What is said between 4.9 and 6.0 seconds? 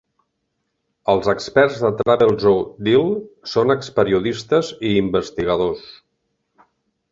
i investigadors.